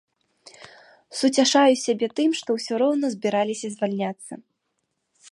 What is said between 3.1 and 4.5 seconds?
збіралася звальняцца.